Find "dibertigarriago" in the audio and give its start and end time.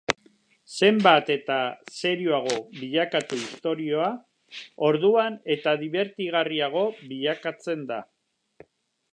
5.83-6.87